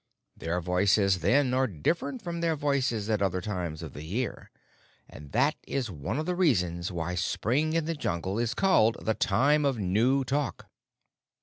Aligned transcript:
Their 0.35 0.61
voices 0.61 1.19
then 1.19 1.53
are 1.53 1.67
different 1.67 2.23
from 2.23 2.41
their 2.41 2.55
voices 2.55 3.07
at 3.07 3.21
other 3.21 3.39
times 3.39 3.83
of 3.83 3.93
the 3.93 4.01
year, 4.03 4.49
and 5.07 5.31
that 5.31 5.53
is 5.67 5.91
one 5.91 6.17
of 6.17 6.25
the 6.25 6.33
reasons 6.33 6.91
why 6.91 7.13
spring 7.13 7.73
in 7.73 7.85
the 7.85 7.93
Jungle 7.93 8.39
is 8.39 8.55
called 8.55 8.97
the 8.99 9.13
Time 9.13 9.63
of 9.63 9.77
New 9.77 10.23
Talk. 10.23 10.65